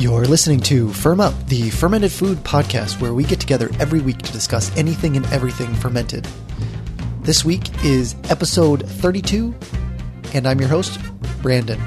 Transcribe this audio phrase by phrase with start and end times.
[0.00, 4.16] You're listening to Firm Up, the fermented food podcast where we get together every week
[4.16, 6.26] to discuss anything and everything fermented.
[7.20, 9.54] This week is episode 32,
[10.32, 10.98] and I'm your host,
[11.42, 11.78] Brandon.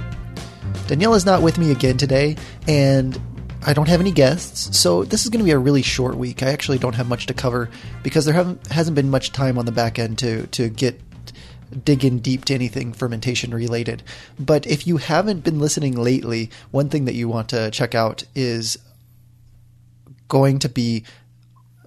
[0.86, 2.38] Danielle is not with me again today,
[2.68, 3.20] and
[3.66, 6.44] I don't have any guests, so this is going to be a really short week.
[6.44, 7.72] I actually don't have much to cover
[8.04, 11.02] because there haven't, hasn't been much time on the back end to, to get
[11.74, 14.04] dig in deep to anything fermentation related.
[14.40, 18.24] But if you haven't been listening lately, one thing that you want to check out
[18.36, 18.78] is
[20.28, 21.04] going to be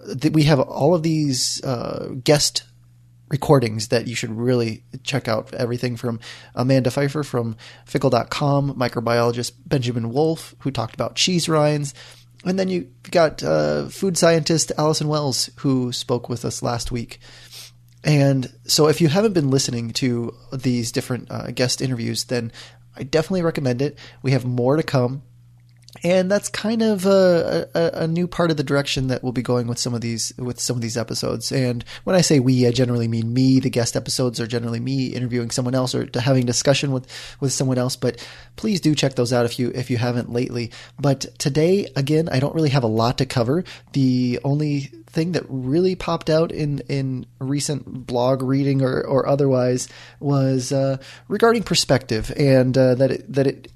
[0.06, 2.62] that we have all of these uh, guest
[3.28, 5.52] recordings that you should really check out.
[5.54, 6.20] Everything from
[6.54, 11.92] Amanda Feifer from Phickle.com, microbiologist Benjamin Wolfe, who talked about cheese rinds.
[12.44, 17.18] And then you got uh, food scientist Allison Wells, who spoke with us last week.
[18.06, 22.52] And so, if you haven't been listening to these different uh, guest interviews, then
[22.96, 23.98] I definitely recommend it.
[24.22, 25.22] We have more to come.
[26.02, 29.42] And that's kind of a, a, a, new part of the direction that we'll be
[29.42, 31.52] going with some of these with some of these episodes.
[31.52, 33.60] And when I say we, I generally mean me.
[33.60, 37.06] The guest episodes are generally me interviewing someone else or having discussion with
[37.40, 37.96] with someone else.
[37.96, 40.70] But please do check those out if you if you haven't lately.
[40.98, 43.64] But today, again, I don't really have a lot to cover.
[43.92, 49.88] The only thing that really popped out in in recent blog reading or, or otherwise
[50.20, 53.72] was uh, regarding perspective and uh, that it, that it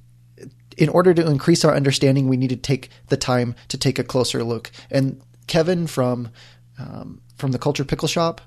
[0.77, 4.05] in order to increase our understanding we need to take the time to take a
[4.05, 6.31] closer look and Kevin from
[6.79, 8.41] um, from the Culture Pickle Shop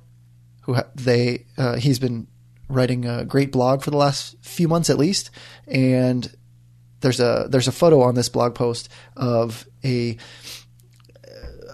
[0.62, 2.28] who ha- they uh, he's been
[2.70, 5.30] writing a great blog for the last few months at least
[5.68, 6.36] and
[7.02, 10.18] there's a there's a photo on this blog post of a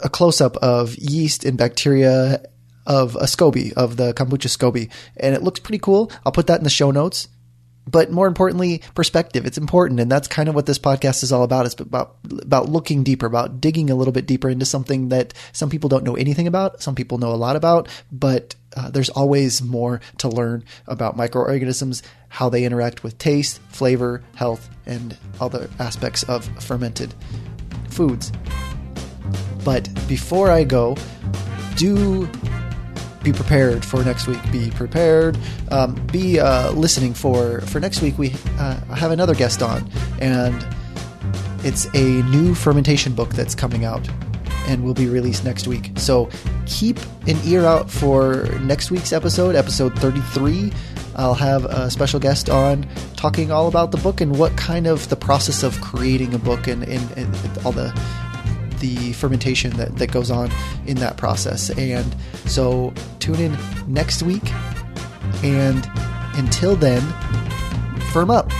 [0.03, 2.41] a close up of yeast and bacteria
[2.85, 6.11] of a SCOBY, of the kombucha SCOBY, and it looks pretty cool.
[6.25, 7.27] I'll put that in the show notes.
[7.89, 9.45] But more importantly, perspective.
[9.45, 11.65] It's important, and that's kind of what this podcast is all about.
[11.65, 15.69] It's about about looking deeper, about digging a little bit deeper into something that some
[15.69, 19.61] people don't know anything about, some people know a lot about, but uh, there's always
[19.61, 26.23] more to learn about microorganisms, how they interact with taste, flavor, health, and other aspects
[26.23, 27.13] of fermented
[27.89, 28.31] foods.
[29.63, 30.95] But before I go,
[31.75, 32.29] do
[33.23, 34.39] be prepared for next week.
[34.51, 35.37] Be prepared.
[35.71, 38.17] Um, be uh, listening for for next week.
[38.17, 40.65] We uh, have another guest on, and
[41.63, 44.07] it's a new fermentation book that's coming out
[44.67, 45.91] and will be released next week.
[45.97, 46.29] So
[46.65, 50.71] keep an ear out for next week's episode, episode 33.
[51.15, 52.87] I'll have a special guest on
[53.17, 56.67] talking all about the book and what kind of the process of creating a book
[56.67, 57.91] and, and, and all the
[58.79, 60.51] the fermentation that, that goes on
[60.85, 61.69] in that process.
[61.71, 63.57] And so tune in
[63.87, 64.43] next week.
[65.43, 65.89] And
[66.35, 67.01] until then,
[68.11, 68.51] firm up.